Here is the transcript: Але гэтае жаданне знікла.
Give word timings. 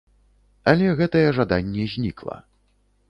Але 0.71 0.87
гэтае 1.01 1.23
жаданне 1.41 1.83
знікла. 1.93 2.37